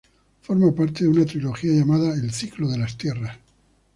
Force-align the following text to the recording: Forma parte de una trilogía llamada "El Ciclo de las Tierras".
Forma 0.41 0.73
parte 0.73 1.03
de 1.03 1.11
una 1.11 1.25
trilogía 1.27 1.73
llamada 1.73 2.15
"El 2.15 2.31
Ciclo 2.33 2.67
de 2.67 2.79
las 2.79 2.97
Tierras". 2.97 3.37